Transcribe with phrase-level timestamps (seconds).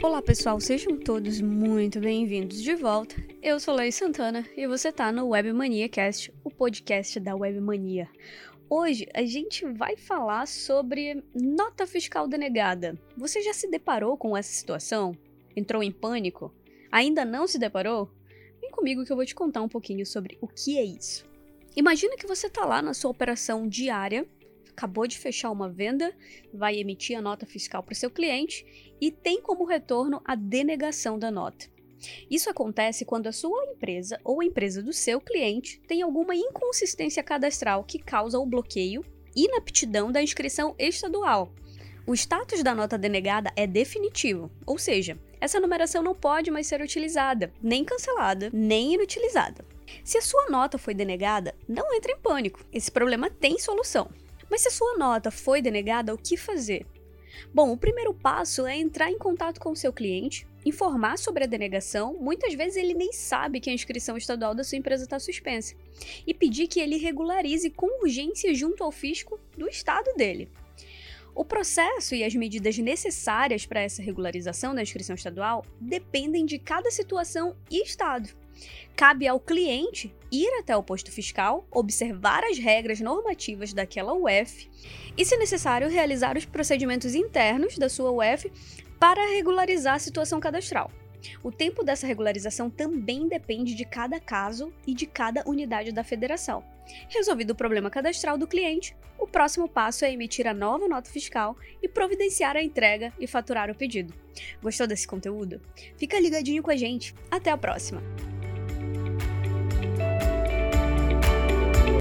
[0.00, 3.16] Olá pessoal, sejam todos muito bem-vindos de volta.
[3.42, 8.08] Eu sou Lei Santana e você tá no Webmania Cast, o podcast da Webmania.
[8.70, 12.96] Hoje a gente vai falar sobre nota fiscal denegada.
[13.16, 15.18] Você já se deparou com essa situação?
[15.56, 16.54] Entrou em pânico?
[16.92, 18.08] Ainda não se deparou?
[18.60, 21.26] Vem comigo que eu vou te contar um pouquinho sobre o que é isso.
[21.74, 24.24] Imagina que você tá lá na sua operação diária
[24.78, 26.14] acabou de fechar uma venda,
[26.54, 28.64] vai emitir a nota fiscal para o seu cliente
[29.00, 31.66] e tem como retorno a denegação da nota.
[32.30, 37.24] Isso acontece quando a sua empresa ou a empresa do seu cliente tem alguma inconsistência
[37.24, 39.04] cadastral que causa o bloqueio
[39.34, 41.52] e inaptidão da inscrição estadual.
[42.06, 46.80] O status da nota denegada é definitivo, ou seja, essa numeração não pode mais ser
[46.80, 49.64] utilizada, nem cancelada, nem inutilizada.
[50.04, 54.08] Se a sua nota foi denegada, não entre em pânico, esse problema tem solução.
[54.50, 56.86] Mas se a sua nota foi denegada, o que fazer?
[57.52, 61.46] Bom, o primeiro passo é entrar em contato com o seu cliente, informar sobre a
[61.46, 65.74] denegação, muitas vezes ele nem sabe que a inscrição estadual da sua empresa está suspensa,
[66.26, 70.50] e pedir que ele regularize com urgência junto ao fisco do estado dele.
[71.34, 76.90] O processo e as medidas necessárias para essa regularização da inscrição estadual dependem de cada
[76.90, 78.30] situação e estado.
[78.96, 84.68] Cabe ao cliente ir até o posto fiscal, observar as regras normativas daquela UF
[85.16, 88.50] e, se necessário, realizar os procedimentos internos da sua UF
[88.98, 90.90] para regularizar a situação cadastral.
[91.42, 96.64] O tempo dessa regularização também depende de cada caso e de cada unidade da federação.
[97.08, 101.56] Resolvido o problema cadastral do cliente, o próximo passo é emitir a nova nota fiscal
[101.82, 104.14] e providenciar a entrega e faturar o pedido.
[104.62, 105.60] Gostou desse conteúdo?
[105.96, 107.14] Fica ligadinho com a gente.
[107.30, 108.00] Até a próxima!